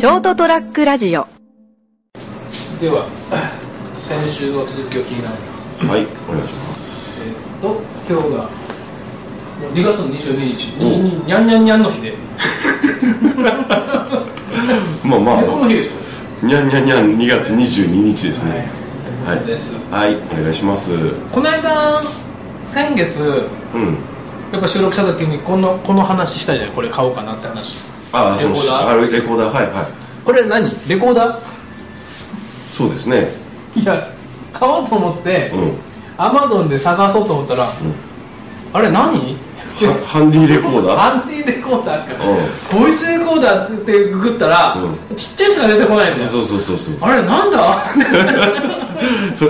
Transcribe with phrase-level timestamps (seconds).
[0.00, 1.26] ショートトラックラジオ。
[2.80, 3.06] では
[4.00, 5.34] 先週の続きを気になる
[5.86, 7.20] はいお願いします。
[7.20, 8.48] えっと今日が
[9.74, 10.68] 2月の22日。
[10.78, 12.14] ににゃんにゃんにゃんの日で。
[15.04, 15.42] まあまあ。
[15.42, 16.46] この日でしょ。
[16.46, 18.70] にゃんにゃんにゃん2月22日ですね。
[19.26, 19.36] はい。
[19.36, 19.74] そうです。
[19.90, 20.92] はいお願いします。
[21.30, 22.02] この間
[22.64, 23.20] 先月
[23.74, 23.98] うん。
[24.50, 28.88] やっぱ収録した時にこのこの話したじゃないこれ買おうかなって話ああレコーダー？
[28.88, 29.54] あレコーダー。
[29.54, 29.86] はいはい。
[30.24, 30.70] これ何？
[30.88, 31.38] レコーダ
[32.76, 33.28] そうですね。
[33.76, 34.08] ーいや
[34.52, 35.78] 買おうと思ってうん。
[36.18, 37.72] アマゾンで探そうと思ったら、
[38.72, 39.36] あれ何？
[39.80, 40.96] はハンディレコーダー？
[40.96, 42.14] ハンディレコーダーか。
[42.76, 46.16] うボイスレコーダーってググったら、うちっちゃいしか出てこないん。
[46.16, 46.96] だよそうそうそうそう。
[47.00, 47.82] あれなんだ？
[49.34, 49.46] そ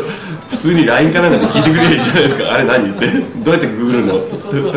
[0.51, 2.52] 普通に LINE かなんかで聞いてくれるじゃないですか。
[2.52, 3.06] あれ何って。
[3.42, 4.12] どうやってググるの？
[4.37, 4.74] そうそう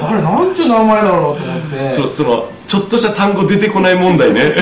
[0.00, 1.92] あれなんちゅう名前だろうと思って。
[1.94, 4.54] そそのちょっとした単語出てこない問題ね。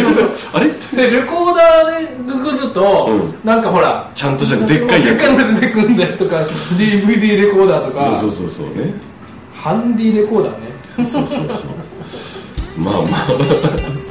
[0.52, 0.70] あれ？
[0.96, 3.08] でレコーダーでググると、
[3.44, 5.18] うなんかほらちゃんとしたでっかいやつ。
[5.18, 6.42] でっかいの出てくんだよとか
[6.76, 8.16] DVD レコーダーとか。
[8.16, 8.94] そうそうそうそうね。
[9.54, 10.72] ハンディレコーダーね。
[11.08, 11.60] そうそうそう
[12.76, 13.26] まあまあ。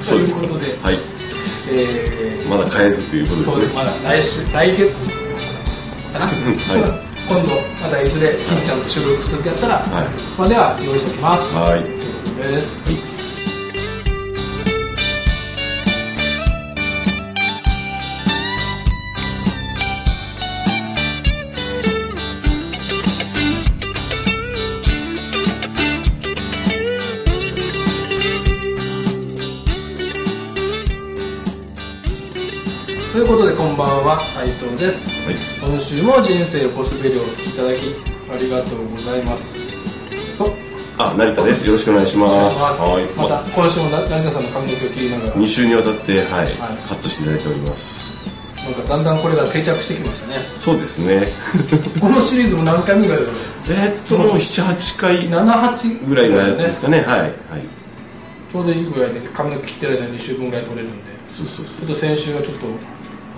[0.07, 0.99] ということで、はい。
[1.71, 3.75] えまだ変えずというこー、そとですね。
[3.75, 5.19] まだ来週来月。
[6.13, 10.07] かな、はい今度またいずれ金ちゃんと収録する時やったら、はい。
[10.35, 11.53] までは用意しておきます。
[11.53, 11.83] はい。
[11.83, 12.81] ということです、
[33.13, 34.19] ということでこんばんは。
[34.33, 35.37] 斉藤ですはい。
[35.61, 37.79] 今週も人生をこすべりをお聞きいただき
[38.33, 39.53] ありがとうございます。
[40.37, 40.51] と
[40.97, 41.65] あ成田です。
[41.67, 42.55] よろしくお願いします。
[42.55, 42.81] します。
[42.81, 43.05] はい。
[43.15, 45.35] また今週もな成田さんの髪の毛を切りながら。
[45.35, 46.55] 2週にわたってはい、はい。
[46.57, 48.09] カットしていただいております。
[48.65, 50.35] なんかだんだんこれが定着してきましたね。
[50.57, 51.27] そうですね。
[52.01, 53.35] このシリーズも何回目ぐらいだろう？
[53.69, 55.29] えーっともう78回。
[55.29, 57.01] 78ぐらいのやつですかね。
[57.05, 57.19] はい。
[57.21, 57.31] はい。
[58.51, 60.97] ちょうどいいぐらいで髪の毛切ってる間に2週分ぐらい取れるんで。
[61.27, 61.85] そうそうちょそう。
[61.85, 62.65] っと先週はちょっと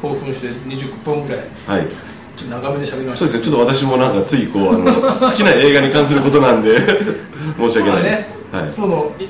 [0.01, 1.45] 興奮して20分ぐらい。
[1.67, 1.88] はい。
[2.35, 3.25] ちょっと長めで喋りました。
[3.25, 3.44] そうですね。
[3.44, 6.79] ちょっと私もなんかついこうあの好きな映画に関することなんで
[7.57, 8.73] 申し訳ないです、はい。
[8.73, 9.23] そのい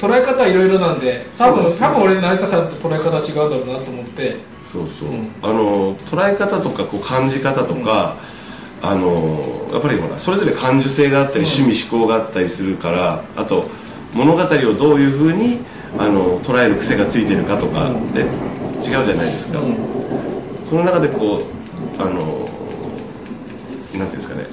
[0.00, 1.76] 捉え方いろいろなんで多分ね。
[1.78, 4.36] 多分俺成田さんと捉え方違うんだろうなと思って。
[4.70, 5.28] そうそう、うん。
[5.42, 8.16] あの捉え方とかこう感じ方とか、
[8.82, 13.68] あのやっぱりほらそれぞれ感受性があったり、趣味思考があったりするからあと
[14.14, 15.60] 物語をどういうふうに
[15.98, 18.24] あの捉える癖がついてるかとかで
[18.80, 19.76] 違うじゃないですか、うん。
[20.64, 22.28] その中でこうあのなんて
[23.98, 24.46] いうんですかね。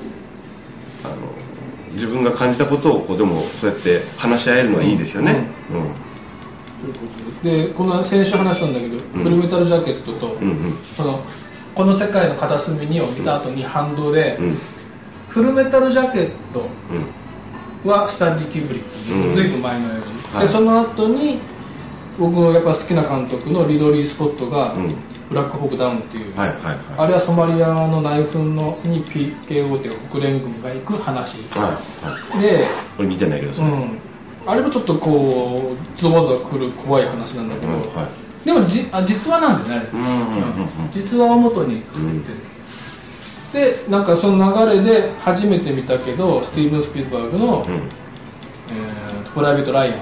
[1.04, 1.16] あの
[1.94, 6.90] 自分が感じたことをこうでもそうやって話し合えるのはいいですよね、うん。
[6.90, 7.00] うこ
[7.42, 10.78] とででこの先週話したんだけど、フルメタルジャケットと、うんうん。
[10.96, 11.24] その
[11.74, 14.56] この世界の片隅にを見た後に反動で、うん。
[15.30, 16.68] フルメタルジャケット
[17.86, 17.90] うん。
[17.90, 19.36] はスタンリー・キューブリック、うん。
[19.36, 19.90] ずいぶん前の映
[20.34, 20.48] 画、はい。
[20.48, 21.40] でその後に
[22.20, 24.96] 僕のやっぱ好きな監督のリドリー・スコットがうん
[25.30, 26.76] 「ブラックホークダウン」っていう、はいはいはい。
[26.98, 32.42] あれはソマリアの内紛のに PKO っていう国連軍が行く話はいはい。
[32.42, 34.00] で、これ見てないけどそれ、うん、
[34.46, 38.46] あれもちょっとこうゾワゾワくる怖い話なんだけど、うんはい。
[38.46, 42.10] でもじあ実話なんだよねうん実話を元に作っ
[43.52, 50.00] てる、でなんかその流れで初めて見たけどスティーブン・スピルバーグのうん「えーとプライベート・ライアはい。
[50.00, 50.02] ン」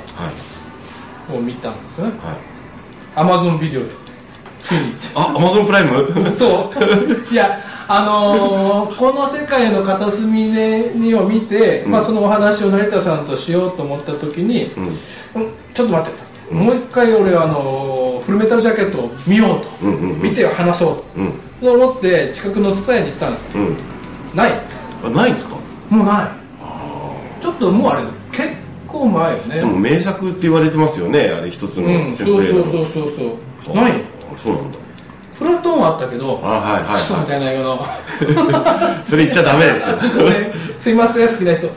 [1.33, 2.13] を見たんですよね。
[2.21, 2.37] はい。
[3.15, 3.87] アマゾンビデオで。
[4.61, 4.93] ついに。
[5.15, 7.33] あアマゾンプライムそう。
[7.33, 11.91] いやあのーこの世界の片隅でにを見て、うん。
[11.91, 14.83] まあ、そのお話を成田さんとしようと思った時に、うん。
[14.87, 14.93] うん
[15.73, 16.19] ちょっと待って
[16.49, 20.21] と、もう一回俺あのーフルメタルジャケットを見ようと、うんうんうん。
[20.21, 21.33] 見て話そううん。
[21.61, 23.47] と思って近くの蔦屋に行ったんですよ。
[23.55, 23.77] うん。
[24.35, 24.51] ない。
[25.03, 25.55] あないんですか？
[25.89, 26.27] もうない。
[27.41, 28.49] ちょっともうあれ結
[28.95, 29.55] 構前よね。
[29.59, 32.13] でも名作って言われてますよねあれ一つのうん。
[32.13, 33.11] 先そうそうそうそう
[33.65, 33.75] そう。
[33.75, 34.77] ないあそうなんだ。
[35.37, 39.97] プラトーンはあったけどあはいはいクソみはたいな映画のいそれ言っちゃダメですよ。
[39.97, 41.67] ね すいません好きな人。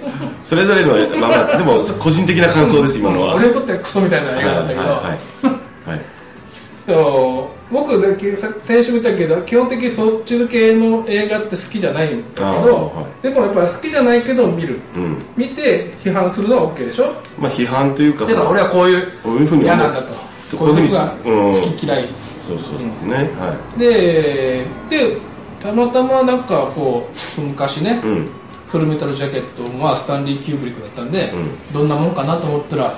[0.44, 3.34] それぞれのまあまあでも個人的な感想です今のは。
[3.34, 5.90] 俺にとってはクソみたいな映画だったけど、はいはいはい。
[5.90, 6.00] はい。
[6.86, 13.22] そう僕だけさ先週見たけど基本的にそっち系の映画って好きじゃないんだけど、はい。
[13.22, 14.80] でもやっぱり好きじゃないけど見る。
[14.96, 15.22] うん。
[15.36, 17.12] 見て批判するのは OK でしょ？
[17.38, 20.56] まあ批判というかだから俺はこういうこういうふうに嫌なんだと。
[20.56, 22.08] こういうふうが好き嫌い。
[22.46, 23.14] そうそうですね。
[23.38, 25.18] はでで
[25.60, 28.28] たまたまなんかこう昔ね、いうん。
[28.68, 31.32] フルメタルジャケットはスタンリー・キューブリックだったんで、
[31.70, 32.94] うどんなもんかなと思ったら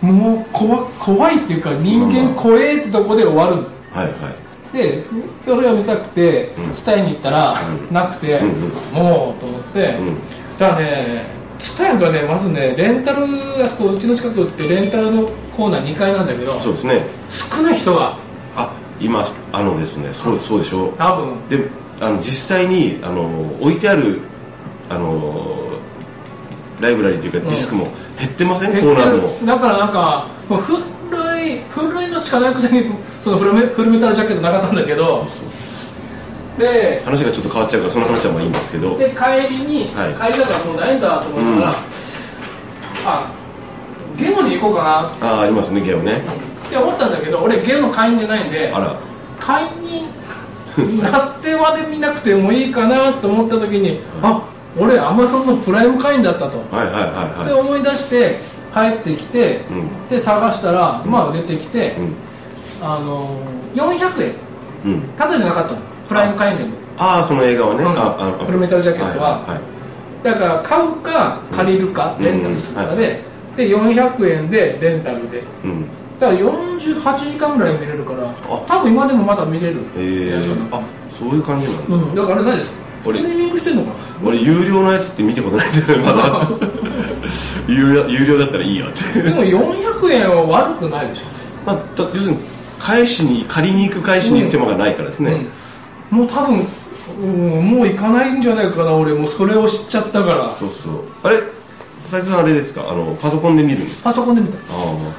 [0.00, 4.12] もう怖怖いっていうか人間怖えってとこで終わるはいはい。
[4.72, 5.04] で
[5.44, 6.74] それを見たくてうん。
[6.74, 7.94] 伝えに行ったらうん。
[7.94, 8.70] なくて、うんうん。
[8.92, 10.16] もうと思って、うん。
[10.58, 11.38] だからね
[11.78, 13.24] 伝えがねまずねレンタル
[13.64, 17.02] あそこうちの近くってレンタルのコーナー2階なんだけどそうですね。
[17.30, 18.16] 少ない人が。
[18.56, 20.88] あ今あのですねそうそうでしょ。
[20.88, 21.48] う多分。
[21.48, 21.68] で
[22.00, 23.24] あの実際にあの
[23.60, 24.20] 置いてある
[24.88, 25.56] あの
[26.80, 27.42] ライブラリーというかん。
[27.42, 27.88] ディスクも
[28.18, 29.38] 減ってません、減コーナーも。
[29.40, 30.82] るだからなんかもう古い
[32.28, 32.90] 古いのしかないくせに
[33.24, 35.26] そのフルメフルメタルジャケットなかったんだけど
[36.58, 38.98] で話がちょっと変わっちゃうからその話はまあいいんですけど。
[38.98, 40.32] で帰りに、はい。
[40.32, 41.76] 帰りだからもうないんだと思ったら、うん。
[43.06, 43.32] あ
[44.16, 45.28] ゲノに行こうかな。
[45.28, 46.20] ああありますねゲオね。
[46.66, 48.96] って思ったんだけど俺ゲノ会員じゃないんであら。
[49.38, 54.42] 会員になってまで見なくてもいいかなと思った時に、あ
[54.76, 58.40] 俺アマゾンのプライム会員だったと、はいはいはいでは思い出して
[58.78, 59.60] 帰ってきて、
[60.08, 62.14] で探したら、まあ出てきて、うん。
[62.80, 63.40] あの
[63.74, 64.34] 400円。
[64.84, 65.00] うん。
[65.16, 65.80] ただじゃなかったの。
[66.08, 66.70] プライム会員でも。
[66.96, 67.88] ああその映画はね、うん。
[67.88, 69.44] ああフルメタルジャケットは。
[70.22, 72.24] だから買うか借りるか、うん。
[72.24, 72.98] レンタルするかうん。
[72.98, 73.22] で、
[73.56, 75.42] で400円でレンタルで。
[75.64, 75.86] うん。
[76.20, 78.64] だから48時間ぐらい見れるからあ。
[78.66, 79.80] 多分今でもまだ見れる。
[79.96, 80.80] えやつー、あ
[81.10, 82.70] そういう感じなんだ、うん、だからあれないです。
[82.70, 83.94] スト俺リーミングしてんのかな。
[84.24, 86.48] 俺有料のやつって見たことないんだよねまだ
[87.68, 89.22] 有料有料だったらいいよって。
[89.22, 91.22] でも400円は悪くないでしょ、
[91.66, 92.38] まあ、だ要するに
[92.78, 95.46] 返しに借りに行く返しに行く手間がないからですね、
[96.12, 96.66] うん、もう多分、
[97.20, 100.54] うん、もう行かないんじゃないかな俺もうそれを知っちゃったから。
[100.56, 101.04] そうそう。
[101.22, 101.42] あれ
[102.04, 102.88] 斉藤さんあれですか？
[102.88, 104.10] あのパソコンで見るんですか？
[104.10, 104.56] パソコンで見た。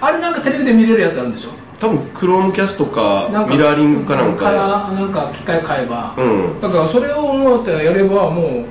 [0.02, 0.12] ああ。
[0.12, 1.50] れなんかテレビで見れるやつあるんでしょ。
[1.52, 6.60] あ多分クロームキャストかミラーリングかなんかからなんか機械買えば、うん。
[6.62, 8.66] だからそれを思ってやればもう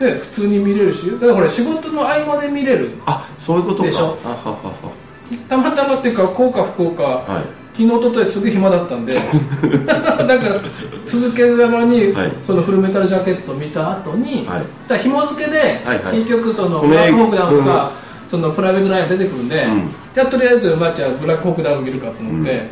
[0.00, 3.84] ね普通に見れるしだからこれ仕事の合間で見れるあそういうことか。
[3.84, 4.16] でしょ？
[5.48, 7.42] たまたまっていうかこうか不幸か、ははい。
[7.76, 9.12] 昨日ととすぐ暇だったんで
[9.86, 10.60] だから
[11.06, 12.32] 続けざまに、はい。
[12.46, 14.62] そのフルメタルジャケットを見た後に、はい。
[14.88, 16.16] だ紐付けで、はいはい。
[16.18, 17.92] 結局そのブラックホークダウンというか、
[18.30, 19.90] そのプライベートライアン出てくるんで、うん。
[20.14, 22.68] じゃあとりあえずまあじゃあブラックホークダウン見るかと思って、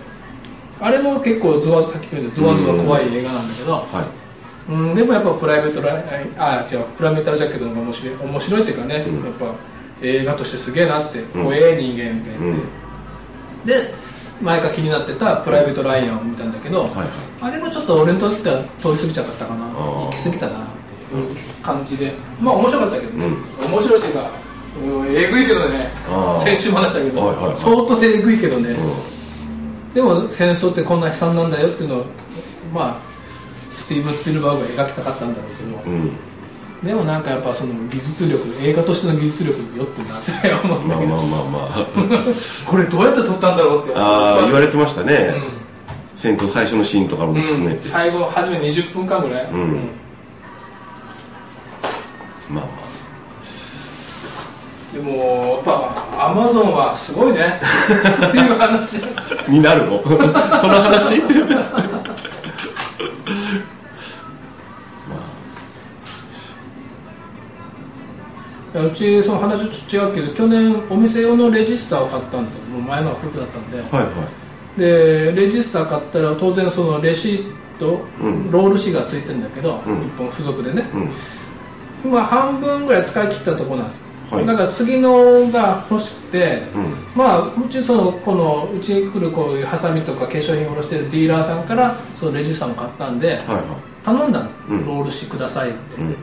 [0.81, 3.85] あれも結構ゾワさっき言ったゾワゾワ怖い映画なんだけど、はい
[4.69, 9.25] うん、でもやっぱプライベートライアンあ違うプライベートジャケットの面白い面白いっていうかね、うん。
[9.25, 9.55] やっぱ
[10.03, 11.45] 映画としてすげえなって、うん。
[11.45, 12.61] 怖え人間って、うん。
[13.65, 13.95] で
[14.43, 17.07] 前から気になってたプライベートライアンを見たんだけど、はいはい。
[17.43, 19.67] あれもちょっと俺にとっては通り過ぎちゃったかな。
[19.67, 20.67] 行き過ぎたなっ
[21.11, 22.13] ていう感じで。
[22.41, 23.73] まあ面白かったけどね、うん。
[23.73, 24.31] 面白いっていうか、
[24.83, 25.91] うん、えぐいけどね。
[26.41, 27.57] 先週も話したけど、はいはいはい。
[27.57, 32.05] 相当えぐいけどね、うでも戦争ってこんな悲惨なんだよっていうのを
[32.75, 33.16] まあ
[33.87, 36.17] スティーブン・スピルバーグが描きたかったんだろうけど、ん、うん、
[36.83, 40.33] でもなんかやっぱその技術力映画としての技術力によってなって
[40.67, 41.87] 思うんだけど、まあまあまあまあ。
[42.67, 45.43] これどうやって撮ったんだろうってああ言われてましたね、うん。
[46.17, 49.91] 戦闘最初のシーンとかも含めて、最後初め20分間ぐらい、うん。
[52.51, 52.87] まあま
[54.93, 57.39] でもやっぱアマゾンはすごいね。
[58.27, 59.05] っていう話。
[59.47, 60.03] あになるの？
[60.59, 61.23] その話？
[68.79, 72.61] やうちその話ちょっと違うけど去年お店用のレジスターを買ったんですよ。
[72.75, 73.79] もう前のが古くだったんで。
[73.79, 74.09] はいは
[74.79, 74.81] い。
[74.81, 78.51] でレジスター買ったら当然そのレシート、うん。
[78.51, 80.07] ロール紙がついてるんだけど、うん。
[80.07, 80.85] 一本付属でね。
[82.05, 82.13] うん。
[82.13, 84.47] まあ半分ぐらい使い切ったところなんです、はい。
[84.47, 86.95] だから次のが欲しくて、うん。
[87.15, 93.63] まあうちそのこのうちに来るこういうハサミとか化粧品を卸してるディーラーさんからそのレジスターを買ったんではいは
[94.05, 94.87] 頼んだんです、うん。
[94.87, 96.17] ロール紙くださいって、いうん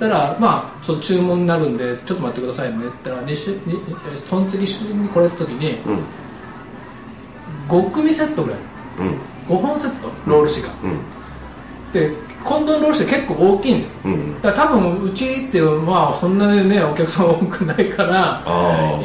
[0.00, 3.58] たらまあその注文になるんでちょっと待ってくださいねって言ったら2週に
[4.28, 5.98] その次週に来れた時にうん。
[7.68, 8.58] 5組セットぐらい。
[9.48, 9.56] うん。
[9.56, 10.08] 5本セット。
[10.26, 11.92] ロール紙が、うん。
[11.92, 12.10] で
[12.42, 13.92] 今度のロール紙って結構大きいんですよ。
[14.06, 18.42] うんだから多分うちってまあそんなにねお客さん多くないから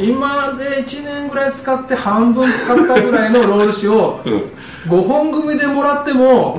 [0.02, 4.92] 今で1年ぐらい使って半分使ったぐらいのロール紙を うん。
[4.92, 6.54] 5本組でもらっても、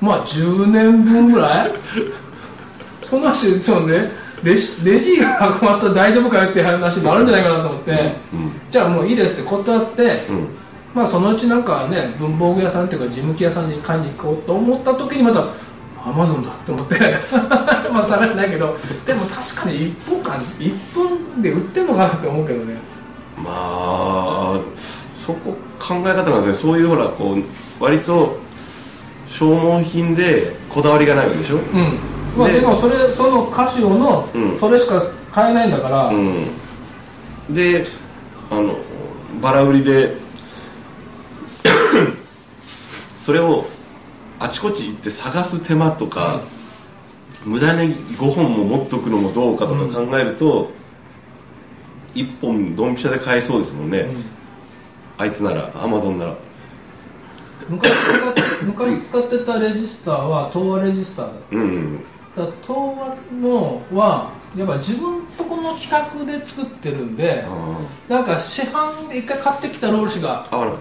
[0.00, 0.06] うん。
[0.08, 1.70] まあ10年分ぐらい？
[3.08, 4.10] そのうちそうね。
[4.42, 10.48] レシレジが困ったら大丈夫かよって話になるんじゃないかなと思って、うんじゃあもういいですって断って、うん。
[10.94, 15.40] まあそのうちなんかね文房具屋さんっていうか事務機屋さんに買いに行こうと思った時にまた
[16.04, 16.94] アマゾンだって思って。
[17.92, 18.76] まあ探してないけど。
[19.06, 22.74] でも確かに1本間1本で売ってんのかなって思うけどね。
[23.38, 24.58] まあ
[25.14, 26.70] そこ考え方なんですね。
[26.70, 28.38] そういうほらこう割と
[29.26, 31.56] 消耗品でこだわりがないわけでしょ？
[31.56, 31.62] うん
[32.36, 34.58] まあででもそれそのカシオのうん。
[34.58, 35.02] それしか
[35.32, 36.46] 買えないんだから、うん。
[37.50, 37.84] で
[38.50, 38.76] あの
[39.40, 40.14] バラ売りで
[43.24, 43.66] それを
[44.38, 46.40] あちこち行って探す手間とか、
[47.44, 50.70] 無駄に5本も持っとくのもどうかとか考えると、
[52.14, 54.08] 1本ドンピシャで買えそうですもんね、
[55.16, 56.34] あいつならアマゾンなら。
[57.68, 61.56] 昔使って昔使ってたレジスターは東和レジスターだった。
[61.56, 62.04] うんうん
[62.36, 67.78] だ東和のはやっぱ自分とこの企画で作ってるんであ
[68.08, 70.80] なんか市販で一回買ってきたロール紙があ合わなかっ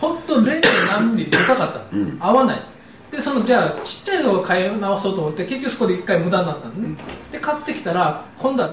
[0.00, 0.60] 本当 0.
[0.90, 1.94] 何ミリでかかった。
[1.94, 2.16] の、うん。
[2.18, 2.62] 合わない。
[3.10, 6.96] でそのじゃあちっちゃいのを買い直そうと思って結局そこで一回無駄になったのね、
[7.32, 8.70] で買ってきたら今度は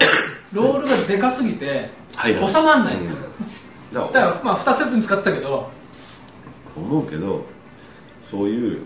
[0.53, 1.89] ロールがでかすぎて
[2.23, 3.09] 収まんない、うん。
[3.91, 5.69] だだからまあ2セットに使ってたけど。
[6.77, 7.43] 思うけど
[8.23, 8.85] そういう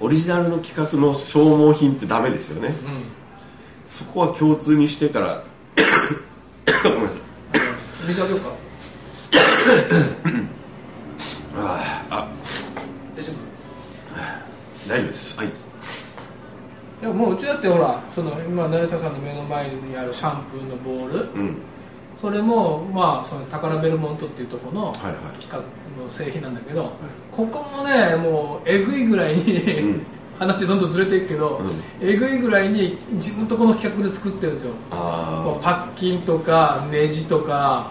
[0.00, 2.68] オリジナルの企画の消耗品ってダメですよね。
[2.68, 2.72] う
[3.92, 5.42] そこは共通にしてから
[6.84, 7.18] ごめんなさい。
[7.18, 7.22] ん
[8.08, 8.50] 水あげようか。
[11.58, 12.28] あーあ。
[13.16, 13.36] 大丈夫
[14.88, 15.36] 大丈夫です。
[15.38, 15.46] はい。
[15.46, 15.50] い
[17.02, 21.20] やもううちだってほらその今成田さんの目の前にあるシャンプーのボール。
[21.34, 21.56] うん
[22.20, 25.14] それもまあその宝ベルモントっていうところのはいはい。
[25.40, 25.58] 企画
[26.02, 26.92] の製品なんだけど、
[27.30, 30.06] ここもねもうえぐいぐらいに、うん。
[30.38, 31.82] 話どんどんずれていくけど、うん。
[32.00, 34.74] えぐいぐらいに自分とこの企画で作ってるんですよ。
[34.90, 37.90] パッキンとかネジとか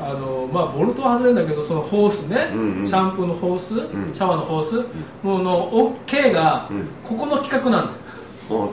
[0.00, 0.04] うん。
[0.04, 2.86] あの、まあ、ボルトは外れるんだけどそのホースね、うんうん。
[2.86, 4.12] シャンプーのホース、ん。
[4.12, 6.88] シャワーのホース、もうの OK が、うん。
[7.04, 7.92] ここの企画なんだ
[8.56, 8.72] よ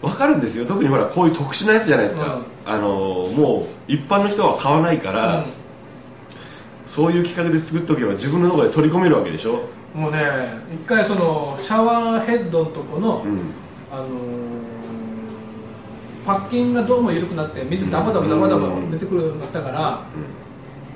[0.00, 0.64] 分かるんですよ。
[0.66, 5.44] 特にほらこういう特殊なやつじゃないですか、あのもう一般の人は買わないから、
[6.86, 9.52] そういう企画で作っとけば自分のところで取り込めるわけでしょ。
[9.52, 10.20] うんもうね
[10.72, 13.40] 一回そのシャワーヘッドのとこの、うん。
[13.90, 14.08] あのー
[16.26, 20.02] パッキンがどうも緩くなって水ダバダバダバダバ出てくるようになったから、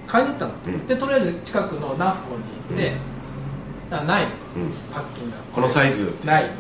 [0.07, 0.87] 買いに行ったの、うん。
[0.87, 2.93] でとりあえず近くのナフコに行って、
[4.07, 4.73] ないうん。
[4.93, 5.39] パッキンが。
[5.55, 6.15] このサイズ。
[6.23, 6.51] ない、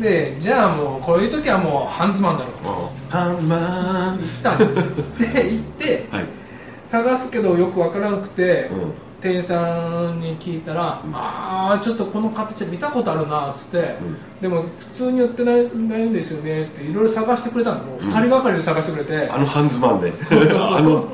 [0.00, 2.54] でじゃあもうこういう時はもうハンズマンだろう。
[2.62, 4.18] とハンズマン。
[4.18, 4.74] 行ったの
[5.18, 6.24] で行ってはい。
[6.90, 8.92] 探すけどよくわからなくて、うん。
[9.20, 13.96] 店員さんに聞いたら「ああちょっとこの形見たことあるな」っつって、
[14.40, 14.62] でも
[14.96, 17.78] 普通に売ってないないんですよねっていろいろ探してくれたの。
[17.78, 20.12] もう2人がかりで探してくれて、あのハンズマンで。
[20.54, 21.08] あの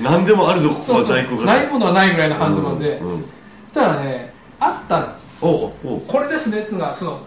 [0.00, 1.44] 何でもあるぞここは在庫が。
[1.44, 3.12] ないものはないぐらいのハンズマンで、うん。
[3.12, 3.24] うん。
[3.72, 5.06] そしたらねあったの。
[5.40, 6.00] おうおう。
[6.08, 7.20] これですねっていうのがその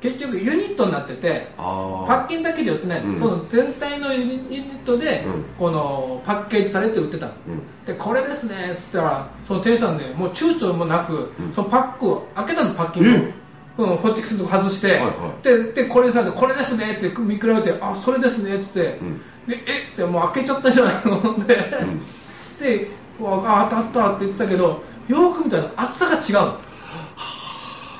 [0.00, 3.16] 結局ユニットになっててあパッキンだけじゃ売ってないの、うん。
[3.16, 5.44] その全体のユニットで、うん。
[5.58, 7.32] このパッケージされて売ってたの。
[7.48, 7.84] うん。
[7.86, 11.52] でこれですねっつったらその店員さんねもう躊躇もなく、ん。
[11.54, 13.12] そのパックを開けたのパッキングを。
[13.12, 13.32] うん
[13.78, 19.18] ホッチキスのとこ外して、はいはででこれさこれですねって見比べてあそれですねっつって、ん。
[19.46, 19.92] でえ？
[19.92, 21.46] ってもう開けちゃったじゃないの。
[21.46, 22.00] で、ん。
[22.48, 22.88] して
[23.20, 26.60] うわあ当たったって言ってたけどよく見たら厚さが違うの。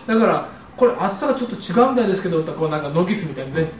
[0.07, 3.71] だからこれ厚さがちょっと違うみたいですけどこうなんかノギスみたいにね。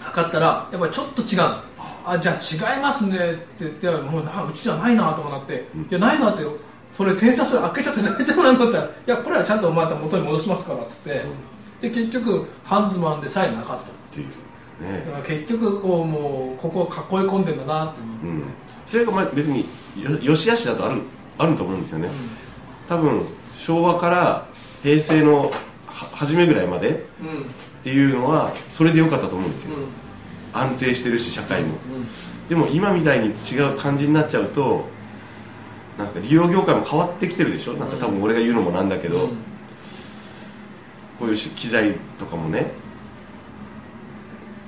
[0.00, 1.38] 測ったらやっぱりちょっと違う。
[1.38, 1.62] の
[2.04, 3.16] あじゃあ違いますね。
[3.16, 6.44] って言ってもうなうちじゃないなとかなって、いやないなって。
[6.96, 8.84] それ店員さんそれ開けちゃって大丈夫なんだったら。
[8.84, 11.22] いやこれはちゃんとまた元に戻しますからっつって、
[11.80, 13.82] で結局ハンズマンでさえなかった。
[13.82, 14.26] っていう
[14.82, 15.04] ね。
[15.06, 18.06] だから結局こうもうここを囲い込んでんだなっていう。
[18.06, 18.44] うん。
[18.86, 19.66] それがまあ別に
[19.96, 21.02] よよしあしだとある
[21.36, 22.10] あると思うんですよね、
[22.88, 23.22] 多分
[23.54, 24.46] 昭和から
[24.82, 25.50] 平成のは
[26.12, 27.00] 初めぐらいまでうんっ
[27.82, 29.76] ていうのはそれで良かったと思うんですよ、
[30.52, 31.74] 安定してるし社会も、
[32.48, 34.86] でも今みたいに違う感じになっちゃうと
[35.96, 37.74] なんですか利用業界も変わってきてるでしょ？
[37.74, 39.36] なんか多分俺が言うのもなんだけど、うん。
[41.18, 42.70] こういうし機材とかもね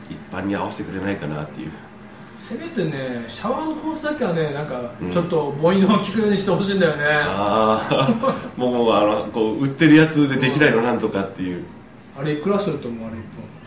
[0.09, 1.71] 一般に合わせてくれないかなっていう
[2.41, 5.13] せめてねシャワーのホースだけはねなんかうん。
[5.13, 8.09] ちょっと母音の効くようにしてほしいんだよね、ああ
[8.61, 11.65] もうあのこう売ってるやつでできないのなんとかっていう。
[12.19, 13.17] あれいくらすると思うあれ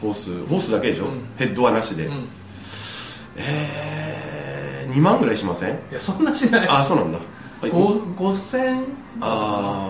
[0.01, 1.11] ホースホースだけでしょ、うん。
[1.37, 2.27] ヘッドはなしで、うん。
[3.37, 5.69] えー、2万ぐらいしません？
[5.69, 6.67] いやそんなしない。
[6.67, 7.19] ああそうなんだ、
[7.61, 7.95] はい、ご
[8.33, 8.83] 5000
[9.21, 9.89] あ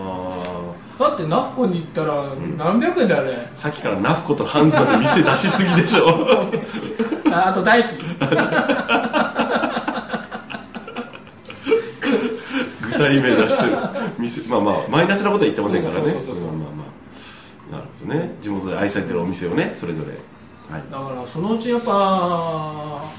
[0.98, 6.28] だってナフコに行ったら何百円だよあれ、あさっきからナフコとハンズまで店出しすぎでしょ。
[7.34, 8.03] ああと代金
[12.82, 13.76] 具体名出してる。
[14.18, 16.00] 店まあまあマイナスなことは言ってませんからね。
[16.00, 16.84] まあまあま
[17.70, 18.36] あなるほどね。
[18.40, 20.12] 地元で愛されてるお店をねそれぞれ。
[20.12, 21.92] はいだからそのうちやっぱ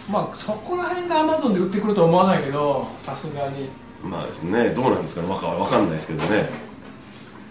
[0.09, 3.69] まあそこら辺がアマゾンで売ってくるとは思わないけどさすがに。
[4.03, 5.27] まあですねどうなんですかね。
[5.29, 6.49] わかわかんないですけどね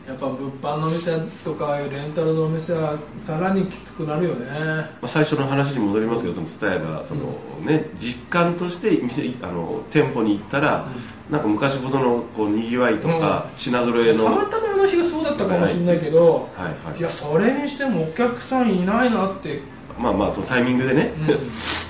[0.06, 4.46] やっぱ物販の店とかレンタルのお店はさらにきつくなるよね。
[4.50, 7.32] まあ、最初の話に戻りますけどその蔦屋がその、
[7.62, 10.87] ね、実感として店あの店舗に行ったら、
[11.30, 16.99] なんか昔ほどのこうにぎわいとか、品揃えの、たまたまあの日がそうだったかもしれないけど、はいはい。
[16.99, 19.62] いやそれにしてもお客さんいないなって、
[19.99, 21.12] まあまあそのタイミングでね、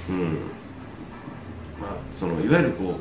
[0.09, 0.15] うん。
[0.15, 0.39] うん。
[1.81, 2.95] まあ、そのいわゆるこ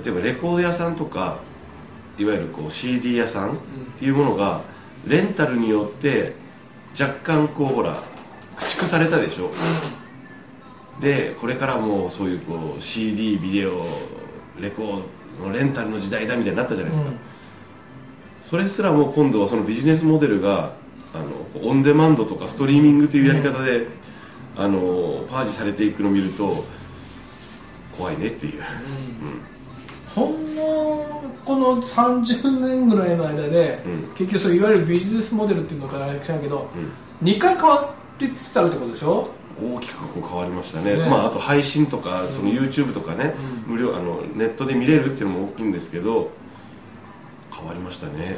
[0.00, 1.38] う例えばレコード屋さんとか
[2.18, 3.54] いわゆるこう CD 屋さんっ
[3.98, 4.62] ていうものが
[5.06, 6.34] レンタルによって
[6.98, 8.02] 若干こうほら
[8.56, 9.50] 駆逐されたでしょ、
[11.00, 13.86] でこれからもうそういうこう CD ビデオ
[14.58, 15.02] レコー
[15.40, 17.16] ドのレンタルの時代だみたいになったじゃないですか、うん。
[18.44, 20.72] それすらも今度はそのビジネスモデルが
[21.14, 23.86] あのオンデマンドとかストリーミングというやり方で、
[24.56, 26.64] あのパージされていくのを見ると
[27.96, 28.62] 怖いねっていう、
[30.14, 34.14] ほんのこの30年ぐらいの間で、うん。
[34.14, 36.70] 結局そういわゆるビジネスモデルっていうのかな知らんけど、
[37.22, 37.28] うん。
[37.28, 39.28] 2回変わりつつあるってことでしょ？
[39.60, 40.96] 大きくこう変わりましたね。
[40.96, 43.34] ねまあ、あと配信とかその YouTube とかね、
[43.66, 46.30] 無料あのネットで見れるっていうのも大きいんですけど
[47.52, 48.36] 変わりましたね。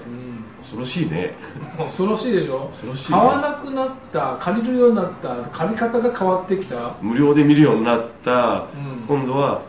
[0.60, 1.34] 恐ろしいね。
[1.76, 2.68] 恐ろしいでしょ？
[2.68, 3.18] 恐ろしいね。
[3.18, 6.94] 買わなくなった借りるようになった借り方が変わってきた？
[7.02, 9.06] 無料で見るようになった、うん。
[9.06, 9.60] 今度は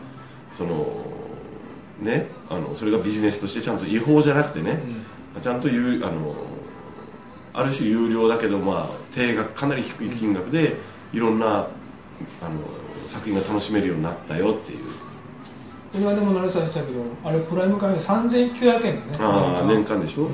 [0.54, 0.86] その
[2.02, 4.80] ねあのそれがビジネスとしてちゃんと違法じゃなくてね、
[5.42, 6.34] ちゃんと有あの
[7.54, 10.76] ある種有料だけど、まあ、定額かなり低い金額で
[11.12, 11.68] いろんなあの
[13.06, 14.78] 作品が楽しめるようになったよっていう。
[15.92, 19.00] この間も成さん言ってたけどあれプライム会員3900円だね。
[19.20, 20.00] ああ年間。
[20.00, 20.26] でしょ、ん。
[20.26, 20.32] うん。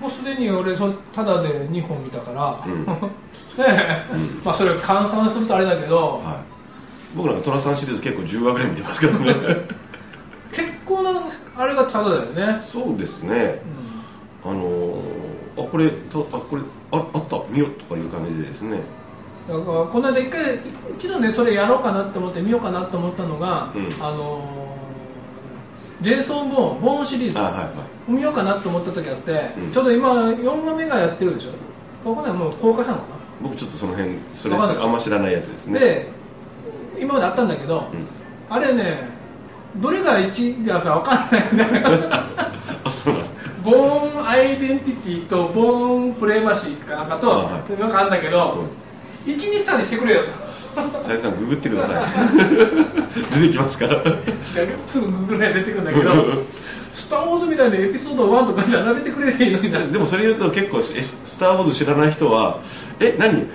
[0.00, 2.84] もうすでに俺そただで2本見たから、うん。
[3.58, 4.04] ねえ、
[4.44, 9.34] まあそれ換算するとあれだけど、はい、僕なんか寅さんシリーズ結構10話ぐらい見てますけどね
[11.58, 13.60] あれがただだよね、そうですね。
[14.44, 16.62] あのー、あこれたあこれ
[16.92, 17.42] ああった？
[17.50, 18.78] 見よとかいう感じでですね。
[19.48, 20.60] だからこの間一回
[20.96, 23.86] 一度ねそれやろうかなと思って見ようかなと思ったのが、うん。
[24.00, 24.68] あのー
[26.00, 27.38] ジェイソン・ボーンボーンシリーズ。
[27.40, 28.12] あはいはい。
[28.12, 29.72] 見ようかなと思った時あって、うん。
[29.72, 31.50] ちょうど今4話目がやってるでしょ。
[32.04, 33.04] ここねもう公開したのか
[33.42, 35.80] 僕ちょっとその辺それあんま知らないやつですな、ね。
[35.80, 36.08] で
[37.00, 37.86] 今まであったんだけど、ん。
[38.48, 39.17] あれね
[39.76, 41.72] どれが1だか分かんない。
[41.72, 41.84] ね
[42.84, 43.14] あそう
[43.64, 47.80] ボーンアイデンティティとボーンプレイバシーかなんかと、あはい。
[47.80, 48.64] なんかあるんだけど、
[49.26, 50.48] 123にしてくれよと。
[51.02, 52.04] さゆりさんググってください。
[53.40, 54.00] 出てきますから。
[54.86, 56.10] すぐググら出てくるんだけど
[56.94, 60.82] スター・ウォーズみたいなエピソード1とかじゃ並べてくれていいのになでもそれ言うと結構え
[61.24, 62.58] スター・ウォーズ知らない人は
[63.00, 63.46] え何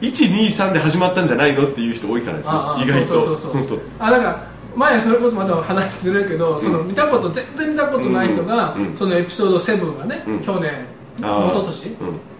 [0.00, 1.66] ？123で始まったんじゃないの？
[1.66, 3.06] っていう人多いからです意外と。
[3.06, 3.52] そうそう。
[3.52, 3.80] そうそう。
[3.98, 10.40] あだから前それこそまた話するけど、その見たこと全然見たことない人が、うんうんそのエピソード7がね、うん。
[10.40, 10.86] 去年
[11.18, 11.96] 一昨年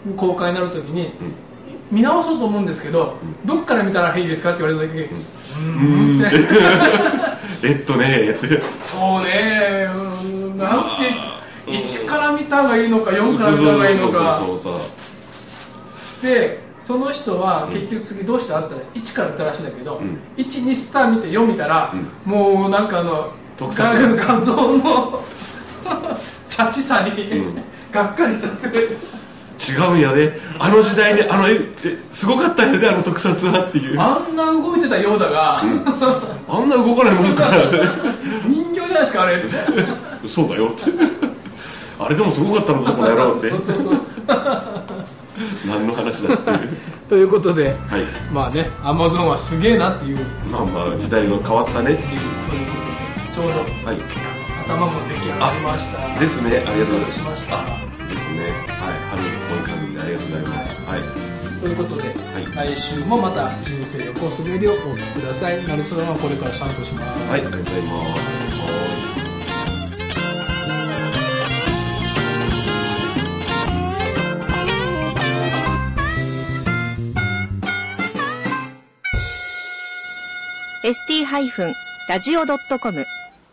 [0.07, 0.14] うん。
[0.14, 1.12] 公開になるときに、
[1.90, 6.27] 見直そうと思うんですけど、どっから見たらいいですかって言われた時に、うーん。
[6.27, 6.31] っ
[7.61, 8.35] てえっとね
[8.81, 10.59] そうねうん。
[10.59, 14.40] なんて1から見た方がいいのか4から見た方がいいのか。
[16.23, 16.61] で
[16.92, 20.18] その人は結局次どうしてあったら1から見たらしいんだけど、ん。
[20.37, 21.94] 123見て4見たら、
[22.26, 25.22] もうなんかあの特撮画画像の
[26.50, 27.55] チャチさに、ん。
[27.90, 28.68] がっかりしちゃって。
[28.68, 30.38] 違うんやで。
[30.59, 33.98] あの時代であのええすごかったんやであの特撮はっていう。
[33.98, 35.83] ああんな動いてたようだが、ん。
[36.68, 37.50] な動かないもんか
[38.46, 39.37] 人形じゃないですかあれ。
[39.37, 39.48] って
[40.28, 40.68] そうだよ。
[40.68, 40.83] って
[41.98, 43.48] あれでもすごかったんだぞこの野郎って。
[43.48, 44.00] そうそうそう
[45.66, 46.78] 何の話だっていう。
[47.09, 48.07] ということではい。
[48.33, 50.18] まあねアマゾンはすげえなっていう。
[50.50, 52.20] まあまあ時代が変わったねっていう。
[53.35, 53.98] ちょうどはい。
[54.66, 56.20] 頭も出来上がりました。
[56.20, 56.62] ですね。
[56.66, 57.18] ありがとうございます。
[57.18, 57.57] しました。
[58.09, 58.40] ですね。
[58.68, 58.98] はい。
[59.11, 60.70] 春っぽい感じでありがとうございます。
[60.87, 61.00] はい。
[61.61, 62.02] ということで、
[62.59, 62.72] はい。
[62.74, 65.66] 来週もまた人生横滑りをお聞きください。
[65.66, 67.28] なるそらはこれからシャンプーします。
[67.28, 68.41] はいありがとうございます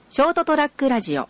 [0.10, 1.30] ショートトラックラジオ。